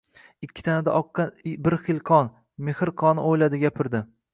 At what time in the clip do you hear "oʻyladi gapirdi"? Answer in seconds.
3.33-4.09